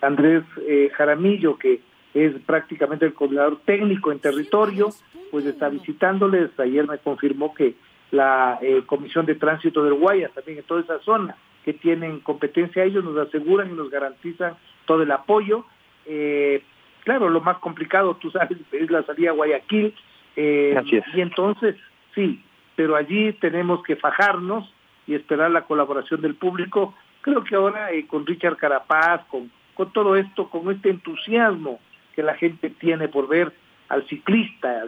Andrés 0.00 0.44
eh, 0.66 0.90
Jaramillo, 0.94 1.58
que 1.58 1.80
es 2.14 2.32
prácticamente 2.46 3.06
el 3.06 3.14
coordinador 3.14 3.60
técnico 3.64 4.10
en 4.12 4.18
territorio, 4.18 4.88
pues 5.30 5.46
está 5.46 5.68
visitándoles. 5.68 6.50
Ayer 6.58 6.86
me 6.86 6.98
confirmó 6.98 7.54
que 7.54 7.74
la 8.10 8.58
eh, 8.62 8.82
Comisión 8.86 9.26
de 9.26 9.34
Tránsito 9.34 9.84
del 9.84 9.94
Guayas, 9.94 10.32
también 10.32 10.58
en 10.58 10.64
toda 10.64 10.80
esa 10.80 10.98
zona 11.00 11.36
que 11.64 11.74
tienen 11.74 12.20
competencia, 12.20 12.84
ellos 12.84 13.04
nos 13.04 13.16
aseguran 13.18 13.70
y 13.70 13.74
nos 13.74 13.90
garantizan 13.90 14.54
todo 14.86 15.02
el 15.02 15.10
apoyo. 15.10 15.66
Eh, 16.06 16.62
claro, 17.04 17.28
lo 17.28 17.40
más 17.40 17.58
complicado, 17.58 18.16
tú 18.16 18.30
sabes, 18.30 18.58
es 18.72 18.90
la 18.90 19.02
salida 19.04 19.30
a 19.30 19.34
Guayaquil. 19.34 19.94
Eh, 20.36 20.80
y 21.14 21.20
entonces, 21.20 21.76
sí, 22.14 22.42
pero 22.76 22.96
allí 22.96 23.32
tenemos 23.34 23.82
que 23.82 23.96
fajarnos 23.96 24.72
y 25.06 25.14
esperar 25.14 25.50
la 25.50 25.64
colaboración 25.64 26.20
del 26.20 26.36
público. 26.36 26.94
Creo 27.28 27.44
que 27.44 27.56
ahora 27.56 27.90
con 28.08 28.24
Richard 28.24 28.56
Carapaz, 28.56 29.26
con, 29.26 29.50
con 29.74 29.92
todo 29.92 30.16
esto, 30.16 30.48
con 30.48 30.70
este 30.70 30.88
entusiasmo 30.88 31.78
que 32.14 32.22
la 32.22 32.34
gente 32.34 32.70
tiene 32.70 33.08
por 33.08 33.28
ver 33.28 33.52
al 33.90 34.06
ciclista, 34.08 34.80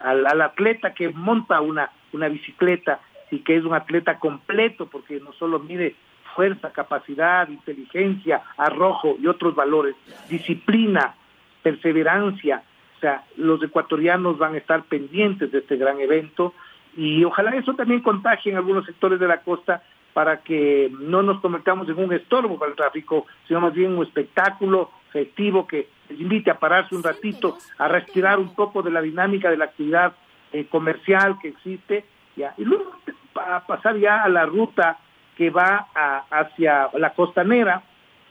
al, 0.00 0.26
al, 0.26 0.40
atleta 0.40 0.94
que 0.94 1.10
monta 1.10 1.60
una, 1.60 1.90
una 2.14 2.28
bicicleta 2.28 3.00
y 3.30 3.40
que 3.40 3.56
es 3.56 3.64
un 3.64 3.74
atleta 3.74 4.18
completo 4.18 4.86
porque 4.86 5.20
no 5.20 5.34
solo 5.34 5.58
mide 5.58 5.96
fuerza, 6.34 6.72
capacidad, 6.72 7.46
inteligencia, 7.50 8.40
arrojo 8.56 9.18
y 9.20 9.26
otros 9.26 9.54
valores, 9.54 9.96
disciplina, 10.30 11.14
perseverancia. 11.62 12.62
O 12.96 13.00
sea, 13.00 13.24
los 13.36 13.62
ecuatorianos 13.62 14.38
van 14.38 14.54
a 14.54 14.58
estar 14.58 14.82
pendientes 14.84 15.52
de 15.52 15.58
este 15.58 15.76
gran 15.76 16.00
evento 16.00 16.54
y 16.96 17.22
ojalá 17.22 17.50
eso 17.50 17.74
también 17.74 18.00
contagie 18.00 18.50
en 18.50 18.56
algunos 18.56 18.86
sectores 18.86 19.20
de 19.20 19.28
la 19.28 19.42
costa 19.42 19.82
para 20.16 20.38
que 20.38 20.90
no 20.98 21.22
nos 21.22 21.42
convirtamos 21.42 21.86
en 21.90 21.98
un 21.98 22.10
estorbo 22.10 22.58
para 22.58 22.70
el 22.70 22.76
tráfico, 22.78 23.26
sino 23.46 23.60
más 23.60 23.74
bien 23.74 23.98
un 23.98 24.02
espectáculo 24.02 24.90
festivo 25.12 25.66
que 25.66 25.88
les 26.08 26.18
invite 26.18 26.50
a 26.50 26.58
pararse 26.58 26.96
un 26.96 27.02
ratito, 27.02 27.58
a 27.76 27.86
respirar 27.86 28.38
un 28.38 28.54
poco 28.54 28.80
de 28.80 28.90
la 28.90 29.02
dinámica 29.02 29.50
de 29.50 29.58
la 29.58 29.66
actividad 29.66 30.14
eh, 30.54 30.64
comercial 30.70 31.36
que 31.38 31.48
existe, 31.48 32.06
ya, 32.34 32.54
y 32.56 32.64
luego 32.64 32.92
a 33.34 33.66
pasar 33.66 33.98
ya 33.98 34.22
a 34.22 34.30
la 34.30 34.46
ruta 34.46 34.96
que 35.36 35.50
va 35.50 35.88
hacia 36.30 36.88
la 36.94 37.12
costanera, 37.12 37.82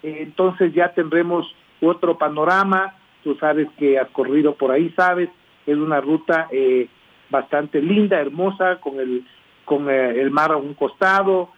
eh, 0.01 0.21
entonces 0.21 0.73
ya 0.73 0.91
tendremos 0.91 1.45
otro 1.81 2.17
panorama, 2.17 2.95
tú 3.23 3.35
sabes 3.35 3.67
que 3.77 3.99
has 3.99 4.09
corrido 4.09 4.55
por 4.55 4.71
ahí, 4.71 4.91
sabes, 4.95 5.29
es 5.67 5.77
una 5.77 6.01
ruta 6.01 6.47
eh, 6.51 6.89
bastante 7.29 7.79
linda, 7.79 8.19
hermosa, 8.19 8.77
con 8.77 8.99
el, 8.99 9.23
con 9.65 9.87
el 9.87 10.31
mar 10.31 10.51
a 10.51 10.57
un 10.57 10.73
costado, 10.73 11.51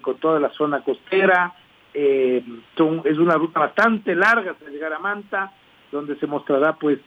con 0.00 0.16
toda 0.16 0.40
la 0.40 0.50
zona 0.50 0.82
costera, 0.82 1.54
eh, 1.94 2.42
es 3.04 3.18
una 3.18 3.34
ruta 3.34 3.60
bastante 3.60 4.14
larga 4.14 4.52
hasta 4.52 4.70
llegar 4.70 4.92
a 4.92 4.98
Manta, 4.98 5.52
donde 5.92 6.16
se 6.16 6.26
mostrará 6.26 6.74
pues 6.74 6.98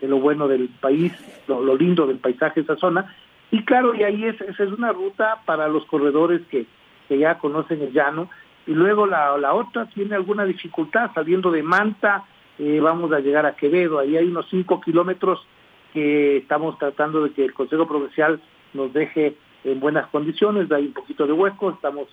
lo 0.00 0.18
bueno 0.18 0.48
del 0.48 0.68
país, 0.68 1.12
lo, 1.48 1.74
lindo 1.76 2.06
del 2.06 2.18
paisaje 2.18 2.60
de 2.60 2.64
esa 2.64 2.76
zona. 2.76 3.14
Y 3.50 3.64
claro, 3.64 3.94
y 3.94 4.02
ahí 4.02 4.24
es, 4.24 4.40
esa 4.40 4.64
es 4.64 4.70
una 4.70 4.92
ruta 4.92 5.40
para 5.46 5.68
los 5.68 5.86
corredores 5.86 6.42
que, 6.50 6.66
que 7.08 7.18
ya 7.18 7.38
conocen 7.38 7.80
el 7.80 7.92
llano. 7.92 8.28
Y 8.66 8.72
luego 8.72 9.06
la, 9.06 9.36
la 9.38 9.54
otra 9.54 9.86
tiene 9.86 10.14
alguna 10.14 10.44
dificultad, 10.44 11.10
saliendo 11.14 11.50
de 11.50 11.62
Manta, 11.62 12.24
eh, 12.58 12.80
vamos 12.80 13.12
a 13.12 13.20
llegar 13.20 13.46
a 13.46 13.56
Quevedo, 13.56 13.98
ahí 13.98 14.16
hay 14.16 14.26
unos 14.26 14.46
5 14.50 14.80
kilómetros 14.80 15.46
que 15.92 16.38
estamos 16.38 16.78
tratando 16.78 17.22
de 17.22 17.32
que 17.32 17.44
el 17.44 17.54
Consejo 17.54 17.86
Provincial 17.86 18.40
nos 18.72 18.92
deje 18.92 19.36
en 19.64 19.80
buenas 19.80 20.08
condiciones, 20.08 20.70
hay 20.70 20.86
un 20.86 20.92
poquito 20.92 21.26
de 21.26 21.32
hueco, 21.32 21.70
estamos 21.70 22.08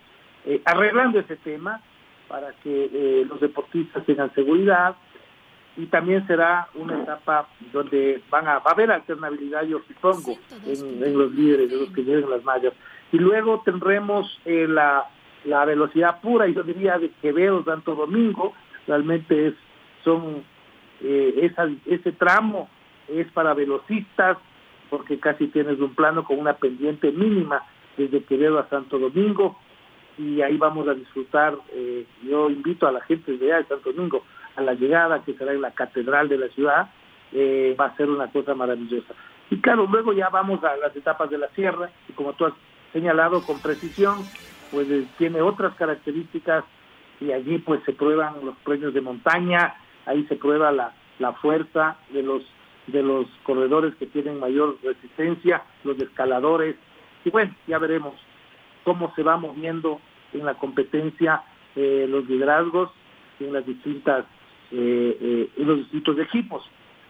eh, 0.45 0.61
arreglando 0.65 1.19
ese 1.19 1.35
tema, 1.37 1.81
para 2.27 2.53
que 2.63 2.89
eh, 2.93 3.25
los 3.27 3.41
deportistas 3.41 4.05
tengan 4.05 4.33
seguridad 4.33 4.95
y 5.75 5.85
también 5.87 6.25
será 6.27 6.69
una 6.75 7.01
etapa 7.01 7.47
donde 7.73 8.21
van 8.29 8.47
a, 8.47 8.59
va 8.59 8.71
a 8.71 8.73
haber 8.73 8.91
alternabilidad, 8.91 9.63
yo 9.63 9.81
supongo, 9.87 10.37
en, 10.65 11.17
los 11.17 11.33
líderes, 11.33 11.69
de 11.69 11.77
los 11.77 11.89
que 11.91 12.03
lleven 12.03 12.29
las 12.29 12.43
mallas. 12.43 12.73
Y 13.11 13.17
luego 13.17 13.61
tendremos 13.65 14.39
eh, 14.45 14.65
la, 14.67 15.05
la 15.43 15.65
velocidad 15.65 16.21
pura, 16.21 16.47
y 16.47 16.53
yo 16.53 16.63
diría 16.63 16.97
de 16.97 17.11
Quevedo, 17.21 17.63
Santo 17.65 17.95
Domingo, 17.95 18.53
realmente 18.87 19.47
es 19.47 19.53
son 20.03 20.43
esa, 21.03 21.67
ese 21.85 22.11
tramo 22.11 22.69
es 23.07 23.27
para 23.31 23.53
velocistas, 23.53 24.37
porque 24.91 25.19
casi 25.19 25.47
tienes 25.47 25.79
un 25.79 25.95
plano 25.95 26.25
con 26.25 26.37
una 26.37 26.53
pendiente 26.53 27.11
mínima 27.13 27.63
desde 27.97 28.25
Quevedo 28.25 28.59
a 28.59 28.67
Santo 28.67 28.99
Domingo, 28.99 29.57
y 30.17 30.41
ahí 30.41 30.57
vamos 30.57 30.85
a 30.89 30.93
disfrutar. 30.93 31.55
Eh, 31.71 32.05
yo 32.23 32.49
invito 32.49 32.85
a 32.87 32.91
la 32.91 32.99
gente 33.01 33.37
de 33.37 33.45
allá 33.45 33.61
de 33.61 33.69
Santo 33.69 33.93
Domingo 33.93 34.23
a 34.57 34.61
la 34.61 34.73
llegada, 34.73 35.23
que 35.23 35.33
será 35.33 35.53
en 35.53 35.61
la 35.61 35.71
catedral 35.71 36.27
de 36.27 36.37
la 36.37 36.49
ciudad, 36.49 36.91
eh, 37.31 37.73
va 37.79 37.85
a 37.85 37.95
ser 37.95 38.09
una 38.09 38.29
cosa 38.33 38.53
maravillosa. 38.53 39.13
Y 39.49 39.61
claro, 39.61 39.87
luego 39.89 40.11
ya 40.11 40.27
vamos 40.27 40.61
a 40.65 40.75
las 40.75 40.93
etapas 40.93 41.29
de 41.29 41.37
la 41.37 41.47
sierra, 41.51 41.89
y 42.09 42.11
como 42.11 42.33
tú 42.33 42.45
has 42.45 42.53
señalado 42.91 43.41
con 43.43 43.61
precisión, 43.61 44.17
pues 44.71 44.91
eh, 44.91 45.07
tiene 45.17 45.41
otras 45.41 45.73
características, 45.75 46.65
y 47.21 47.31
allí 47.31 47.59
pues 47.59 47.81
se 47.85 47.93
prueban 47.93 48.43
los 48.43 48.57
premios 48.57 48.93
de 48.93 48.99
montaña, 48.99 49.73
ahí 50.05 50.25
se 50.25 50.35
prueba 50.35 50.69
la, 50.73 50.93
la 51.17 51.31
fuerza 51.31 51.95
de 52.09 52.23
los 52.23 52.43
de 52.91 53.03
los 53.03 53.27
corredores 53.43 53.95
que 53.95 54.05
tienen 54.07 54.39
mayor 54.39 54.77
resistencia, 54.83 55.63
los 55.83 55.99
escaladores, 55.99 56.75
y 57.23 57.29
bueno, 57.29 57.55
ya 57.67 57.77
veremos 57.77 58.13
cómo 58.83 59.13
se 59.15 59.23
va 59.23 59.37
moviendo 59.37 59.99
en 60.33 60.45
la 60.45 60.55
competencia 60.55 61.43
eh, 61.75 62.05
los 62.09 62.27
liderazgos 62.27 62.91
en 63.39 63.53
las 63.53 63.65
distintas 63.65 64.25
eh, 64.71 65.17
eh, 65.19 65.49
en 65.57 65.67
los 65.67 65.79
distintos 65.79 66.17
equipos. 66.19 66.63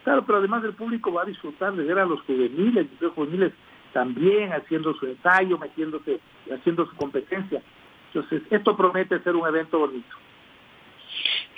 Claro, 0.03 0.25
pero 0.25 0.39
además 0.39 0.63
el 0.63 0.73
público 0.73 1.13
va 1.13 1.23
a 1.23 1.25
disfrutar 1.25 1.73
de 1.75 1.83
ver 1.83 2.00
a 2.00 2.05
los 2.05 2.21
juveniles, 2.21 2.88
los 3.00 3.13
juveniles 3.13 3.53
también 3.93 4.51
haciendo 4.51 4.93
su 4.95 5.05
ensayo, 5.05 5.57
metiéndose, 5.59 6.19
haciendo 6.51 6.85
su 6.88 6.95
competencia. 6.95 7.61
Entonces, 8.07 8.41
esto 8.50 8.75
promete 8.75 9.19
ser 9.19 9.35
un 9.35 9.47
evento 9.47 9.79
bonito. 9.79 10.15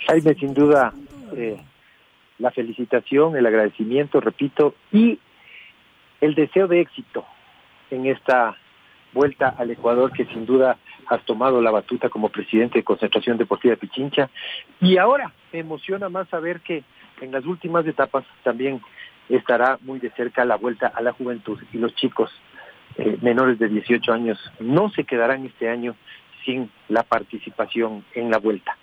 Jaime, 0.06 0.34
sin 0.34 0.52
duda, 0.52 0.92
la 2.38 2.50
felicitación, 2.50 3.36
el 3.36 3.46
agradecimiento, 3.46 4.20
repito, 4.20 4.74
y 4.92 5.18
el 6.20 6.34
deseo 6.34 6.68
de 6.68 6.80
éxito 6.80 7.24
en 7.90 8.06
esta 8.06 8.56
vuelta 9.12 9.54
al 9.56 9.70
Ecuador, 9.70 10.12
que 10.12 10.26
sin 10.26 10.44
duda 10.44 10.76
has 11.06 11.24
tomado 11.24 11.60
la 11.60 11.70
batuta 11.70 12.08
como 12.08 12.30
presidente 12.30 12.78
de 12.78 12.84
Concentración 12.84 13.38
Deportiva 13.38 13.72
de 13.72 13.76
Pichincha. 13.76 14.30
Y 14.80 14.96
ahora 14.98 15.32
me 15.52 15.60
emociona 15.60 16.08
más 16.08 16.28
saber 16.28 16.60
que 16.60 16.82
en 17.20 17.30
las 17.30 17.44
últimas 17.44 17.86
etapas 17.86 18.24
también 18.42 18.80
estará 19.28 19.78
muy 19.82 20.00
de 20.00 20.10
cerca 20.10 20.44
la 20.44 20.56
vuelta 20.56 20.88
a 20.88 21.00
la 21.00 21.12
juventud 21.12 21.58
y 21.72 21.78
los 21.78 21.94
chicos 21.94 22.30
eh, 22.96 23.16
menores 23.22 23.58
de 23.58 23.68
18 23.68 24.12
años 24.12 24.38
no 24.60 24.90
se 24.90 25.04
quedarán 25.04 25.46
este 25.46 25.68
año 25.68 25.94
sin 26.44 26.70
la 26.88 27.02
participación 27.04 28.04
en 28.14 28.30
la 28.30 28.38
vuelta. 28.38 28.76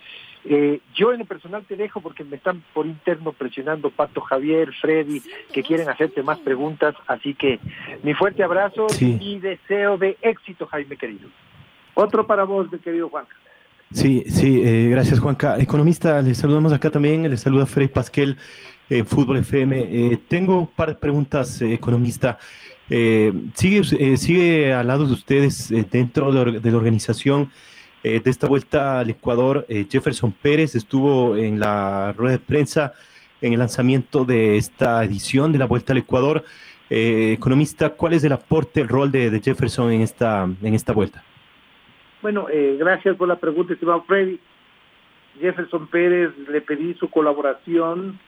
Eh, 0.43 0.79
yo 0.95 1.13
en 1.13 1.19
lo 1.19 1.25
personal 1.25 1.63
te 1.67 1.75
dejo 1.75 2.01
porque 2.01 2.23
me 2.23 2.37
están 2.37 2.63
por 2.73 2.87
interno 2.87 3.31
presionando 3.31 3.91
Pato 3.91 4.21
Javier, 4.21 4.71
Freddy, 4.73 5.21
que 5.53 5.61
quieren 5.61 5.87
hacerte 5.87 6.23
más 6.23 6.39
preguntas, 6.39 6.95
así 7.07 7.35
que 7.35 7.59
mi 8.01 8.13
fuerte 8.15 8.43
abrazo 8.43 8.87
y 8.99 9.39
deseo 9.39 9.97
de 9.97 10.17
éxito, 10.21 10.65
Jaime 10.65 10.97
querido. 10.97 11.29
Otro 11.93 12.25
para 12.25 12.43
vos, 12.43 12.71
mi 12.71 12.79
querido 12.79 13.09
Juanca. 13.09 13.35
Sí, 13.91 14.23
sí, 14.27 14.61
eh, 14.63 14.87
gracias 14.89 15.19
Juanca. 15.19 15.59
Economista, 15.59 16.21
le 16.21 16.33
saludamos 16.33 16.73
acá 16.73 16.89
también, 16.89 17.29
le 17.29 17.37
saluda 17.37 17.65
Freddy 17.65 17.89
Pasquel, 17.89 18.37
eh, 18.89 19.03
Fútbol 19.03 19.37
FM. 19.37 20.17
tengo 20.27 20.59
un 20.61 20.67
par 20.67 20.89
de 20.89 20.95
preguntas, 20.95 21.61
economista. 21.61 22.39
sigue, 22.89 24.17
sigue 24.17 24.73
al 24.73 24.87
lado 24.87 25.05
de 25.05 25.13
ustedes 25.13 25.69
dentro 25.91 26.31
de, 26.31 26.59
de 26.59 26.71
la 26.71 26.77
organización 26.77 27.51
de 28.03 28.21
esta 28.25 28.47
vuelta 28.47 28.99
al 28.99 29.09
Ecuador. 29.09 29.65
Jefferson 29.89 30.31
Pérez 30.31 30.75
estuvo 30.75 31.35
en 31.35 31.59
la 31.59 32.13
rueda 32.13 32.33
de 32.33 32.39
prensa 32.39 32.93
en 33.41 33.53
el 33.53 33.59
lanzamiento 33.59 34.25
de 34.25 34.57
esta 34.57 35.03
edición 35.03 35.51
de 35.51 35.59
la 35.59 35.65
vuelta 35.65 35.93
al 35.93 35.99
Ecuador. 35.99 36.43
economista, 36.89 37.91
¿cuál 37.91 38.13
es 38.13 38.23
el 38.23 38.33
aporte, 38.33 38.81
el 38.81 38.87
rol 38.87 39.11
de, 39.11 39.39
Jefferson 39.39 39.91
en 39.91 40.01
esta, 40.01 40.49
en 40.61 40.73
esta 40.73 40.93
vuelta? 40.93 41.23
Bueno, 42.21 42.47
gracias 42.77 43.15
por 43.15 43.27
la 43.27 43.37
pregunta, 43.37 43.73
estimado 43.73 44.03
Freddy. 44.03 44.39
Jefferson 45.39 45.87
Pérez 45.87 46.31
le 46.49 46.61
pedí 46.61 46.93
su 46.95 47.09
colaboración 47.09 48.19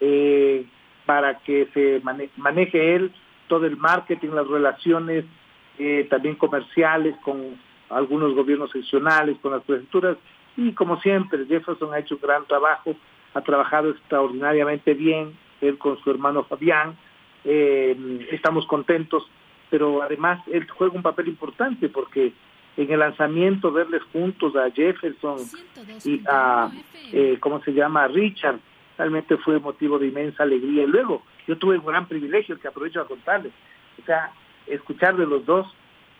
eh, 0.00 0.64
para 1.06 1.38
que 1.38 1.68
se 1.72 2.00
maneje 2.36 2.94
él 2.94 3.12
todo 3.48 3.66
el 3.66 3.76
marketing, 3.76 4.30
las 4.30 4.46
relaciones 4.46 5.24
eh, 5.78 6.06
también 6.10 6.36
comerciales 6.36 7.16
con 7.22 7.58
algunos 7.90 8.34
gobiernos 8.34 8.70
seccionales, 8.70 9.36
con 9.42 9.52
las 9.52 9.62
prefecturas 9.62 10.16
y 10.56 10.72
como 10.72 11.00
siempre 11.00 11.46
Jefferson 11.46 11.92
ha 11.94 11.98
hecho 11.98 12.16
un 12.16 12.20
gran 12.22 12.44
trabajo, 12.46 12.94
ha 13.34 13.40
trabajado 13.40 13.90
extraordinariamente 13.90 14.94
bien, 14.94 15.36
él 15.60 15.78
con 15.78 15.98
su 16.02 16.10
hermano 16.10 16.44
Fabián, 16.44 16.96
eh, 17.44 18.26
estamos 18.30 18.66
contentos, 18.66 19.28
pero 19.70 20.02
además 20.02 20.40
él 20.48 20.68
juega 20.68 20.94
un 20.94 21.02
papel 21.02 21.28
importante 21.28 21.88
porque 21.88 22.32
en 22.76 22.90
el 22.90 22.98
lanzamiento 22.98 23.72
verles 23.72 24.02
juntos 24.12 24.54
a 24.56 24.70
Jefferson 24.70 25.38
y 26.04 26.22
a, 26.26 26.70
eh, 27.12 27.38
¿cómo 27.40 27.62
se 27.62 27.72
llama?, 27.72 28.04
a 28.04 28.08
Richard, 28.08 28.58
realmente 28.96 29.36
fue 29.38 29.58
motivo 29.58 29.98
de 29.98 30.08
inmensa 30.08 30.42
alegría. 30.42 30.84
Y 30.84 30.86
luego, 30.86 31.22
yo 31.46 31.56
tuve 31.58 31.78
un 31.78 31.86
gran 31.86 32.06
privilegio 32.06 32.58
que 32.58 32.68
aprovecho 32.68 33.00
a 33.00 33.06
contarles, 33.06 33.52
o 34.00 34.04
sea, 34.04 34.32
escuchar 34.66 35.16
de 35.16 35.26
los 35.26 35.44
dos 35.46 35.66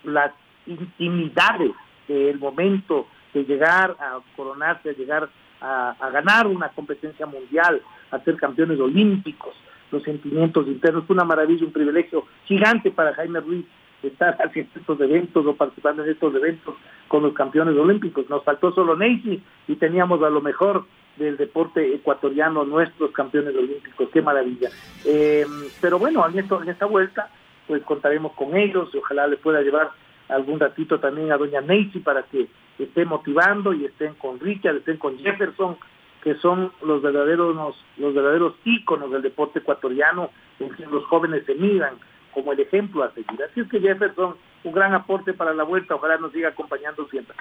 las 0.04 0.32
intimidades 0.66 1.72
del 2.08 2.38
momento 2.38 3.06
de 3.32 3.44
llegar 3.44 3.96
a 4.00 4.18
coronarse, 4.36 4.90
de 4.90 4.94
llegar 4.94 5.28
a, 5.60 6.10
ganar 6.12 6.46
una 6.46 6.68
competencia 6.70 7.26
mundial, 7.26 7.80
a 8.10 8.18
ser 8.20 8.36
campeones 8.36 8.80
olímpicos, 8.80 9.54
los 9.90 10.02
sentimientos 10.02 10.66
internos, 10.66 11.04
fue 11.06 11.14
una 11.14 11.24
maravilla, 11.24 11.64
un 11.64 11.72
privilegio 11.72 12.26
gigante 12.46 12.90
para 12.90 13.14
Jaime 13.14 13.40
Ruiz 13.40 13.66
estar 14.02 14.36
haciendo 14.44 14.70
estos 14.74 15.00
eventos 15.00 15.46
o 15.46 15.54
participando 15.54 16.04
en 16.04 16.10
estos 16.10 16.34
eventos 16.34 16.74
con 17.08 17.22
los 17.22 17.34
campeones 17.34 17.76
olímpicos. 17.76 18.28
Nos 18.30 18.44
faltó 18.44 18.72
solo 18.72 18.96
Neisy 18.96 19.42
y 19.68 19.76
teníamos 19.76 20.22
a 20.22 20.30
lo 20.30 20.40
mejor 20.40 20.86
del 21.16 21.36
deporte 21.36 21.94
ecuatoriano 21.94 22.64
nuestros 22.64 23.10
campeones 23.12 23.54
olímpicos. 23.54 24.08
Qué 24.12 24.22
maravilla. 24.22 24.70
Eh, 25.04 25.44
pero 25.80 25.98
bueno, 25.98 26.26
en, 26.26 26.38
esto, 26.38 26.62
en 26.62 26.70
esta 26.70 26.86
vuelta 26.86 27.30
pues 27.66 27.82
contaremos 27.84 28.32
con 28.32 28.56
ellos 28.56 28.90
y 28.92 28.98
ojalá 28.98 29.28
le 29.28 29.36
pueda 29.36 29.60
llevar 29.62 29.90
algún 30.30 30.60
ratito 30.60 31.00
también 31.00 31.32
a 31.32 31.36
doña 31.36 31.60
Neisy 31.60 32.00
para 32.00 32.22
que 32.24 32.48
esté 32.78 33.04
motivando 33.04 33.72
y 33.72 33.84
estén 33.84 34.14
con 34.14 34.40
Richard, 34.40 34.76
estén 34.76 34.96
con 34.96 35.18
Jefferson, 35.18 35.76
que 36.22 36.34
son 36.36 36.72
los 36.82 37.02
verdaderos 37.02 37.76
los 37.96 38.14
verdaderos 38.14 38.54
íconos 38.64 39.10
del 39.10 39.22
deporte 39.22 39.60
ecuatoriano 39.60 40.30
en 40.58 40.70
que 40.70 40.86
los 40.86 41.04
jóvenes 41.06 41.44
se 41.46 41.54
miran 41.54 41.94
como 42.32 42.52
el 42.52 42.60
ejemplo 42.60 43.02
a 43.02 43.12
seguir. 43.12 43.42
Así 43.42 43.60
es 43.60 43.68
que 43.68 43.80
Jefferson, 43.80 44.36
un 44.64 44.72
gran 44.72 44.94
aporte 44.94 45.32
para 45.32 45.52
la 45.54 45.64
vuelta, 45.64 45.94
ojalá 45.94 46.16
nos 46.18 46.32
siga 46.32 46.50
acompañando 46.50 47.08
siempre. 47.08 47.34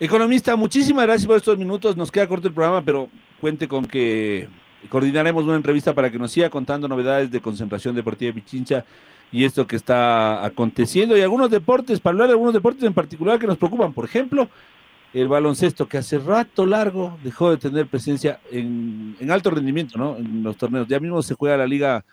Economista, 0.00 0.56
muchísimas 0.56 1.04
gracias 1.06 1.26
por 1.26 1.36
estos 1.36 1.58
minutos, 1.58 1.96
nos 1.96 2.10
queda 2.10 2.26
corto 2.26 2.48
el 2.48 2.54
programa, 2.54 2.82
pero 2.82 3.08
cuente 3.40 3.68
con 3.68 3.84
que 3.84 4.48
coordinaremos 4.88 5.44
una 5.44 5.56
entrevista 5.56 5.94
para 5.94 6.10
que 6.10 6.18
nos 6.18 6.32
siga 6.32 6.50
contando 6.50 6.88
novedades 6.88 7.30
de 7.30 7.40
concentración 7.40 7.94
deportiva 7.94 8.32
de 8.32 8.40
Pichincha 8.40 8.84
y 9.32 9.44
esto 9.44 9.66
que 9.66 9.76
está 9.76 10.44
aconteciendo 10.44 11.16
y 11.16 11.22
algunos 11.22 11.50
deportes, 11.50 11.98
para 12.00 12.12
hablar 12.12 12.28
de 12.28 12.34
algunos 12.34 12.52
deportes 12.52 12.84
en 12.84 12.92
particular 12.92 13.38
que 13.38 13.46
nos 13.46 13.56
preocupan, 13.56 13.92
por 13.92 14.04
ejemplo, 14.04 14.48
el 15.14 15.28
baloncesto 15.28 15.88
que 15.88 15.98
hace 15.98 16.18
rato 16.18 16.66
largo 16.66 17.18
dejó 17.24 17.50
de 17.50 17.56
tener 17.56 17.86
presencia 17.86 18.40
en, 18.50 19.16
en 19.18 19.30
alto 19.30 19.50
rendimiento, 19.50 19.98
¿no? 19.98 20.16
En 20.16 20.42
los 20.42 20.56
torneos. 20.56 20.86
Ya 20.88 21.00
mismo 21.00 21.22
se 21.22 21.34
juega 21.34 21.56
la 21.56 21.66
liga 21.66 22.04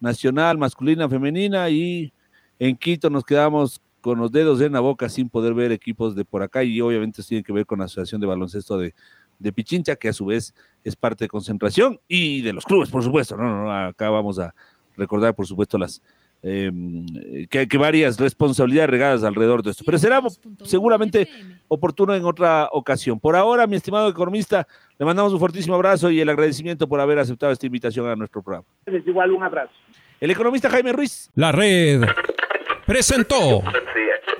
nacional, 0.00 0.58
masculina, 0.58 1.08
femenina 1.08 1.68
y 1.70 2.12
en 2.58 2.76
Quito 2.76 3.10
nos 3.10 3.24
quedamos 3.24 3.80
con 4.00 4.18
los 4.18 4.30
dedos 4.30 4.60
en 4.60 4.72
la 4.72 4.80
boca 4.80 5.08
sin 5.08 5.28
poder 5.28 5.54
ver 5.54 5.72
equipos 5.72 6.14
de 6.14 6.24
por 6.24 6.42
acá 6.42 6.62
y 6.62 6.80
obviamente 6.80 7.22
tiene 7.22 7.42
que 7.42 7.52
ver 7.52 7.66
con 7.66 7.80
la 7.80 7.86
Asociación 7.86 8.20
de 8.20 8.26
Baloncesto 8.26 8.78
de, 8.78 8.94
de 9.38 9.52
Pichincha, 9.52 9.96
que 9.96 10.08
a 10.08 10.12
su 10.12 10.26
vez 10.26 10.54
es 10.84 10.94
parte 10.94 11.24
de 11.24 11.28
concentración 11.28 12.00
y 12.06 12.42
de 12.42 12.52
los 12.52 12.64
clubes, 12.64 12.90
por 12.90 13.02
supuesto. 13.02 13.36
No, 13.36 13.64
no, 13.64 13.72
acá 13.72 14.10
vamos 14.10 14.38
a 14.38 14.54
recordar, 14.96 15.34
por 15.34 15.46
supuesto, 15.46 15.76
las 15.76 16.00
em, 16.42 17.06
que, 17.48 17.66
que, 17.68 17.78
varias 17.78 18.18
responsabilidades 18.18 18.90
regadas 18.90 19.24
alrededor 19.24 19.62
de 19.62 19.70
esto. 19.70 19.84
Pero 19.84 19.98
será 19.98 20.22
seguramente 20.64 21.28
oportuno 21.68 22.14
en 22.14 22.24
otra 22.24 22.68
ocasión. 22.72 23.18
Por 23.18 23.36
ahora, 23.36 23.66
mi 23.66 23.76
estimado 23.76 24.08
economista, 24.08 24.66
le 24.98 25.06
mandamos 25.06 25.32
un 25.32 25.40
fortísimo 25.40 25.74
abrazo 25.74 26.10
y 26.10 26.20
el 26.20 26.28
agradecimiento 26.28 26.88
por 26.88 27.00
haber 27.00 27.18
aceptado 27.18 27.52
esta 27.52 27.66
invitación 27.66 28.08
a 28.08 28.16
nuestro 28.16 28.42
programa. 28.42 28.66
Les 28.86 29.06
igual 29.06 29.32
un 29.32 29.42
abrazo. 29.42 29.72
El 30.20 30.30
economista 30.30 30.70
Jaime 30.70 30.92
Ruiz. 30.92 31.30
La 31.34 31.52
red 31.52 32.02
presentó 32.86 33.62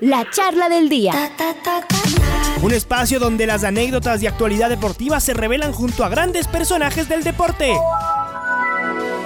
la 0.00 0.28
charla 0.30 0.68
del 0.68 0.88
día. 0.88 1.12
Un 2.62 2.72
espacio 2.72 3.18
donde 3.18 3.46
las 3.46 3.64
anécdotas 3.64 4.20
de 4.20 4.28
actualidad 4.28 4.68
deportiva 4.68 5.20
se 5.20 5.34
revelan 5.34 5.72
junto 5.72 6.04
a 6.04 6.08
grandes 6.08 6.48
personajes 6.48 7.08
del 7.08 7.22
deporte. 7.24 7.74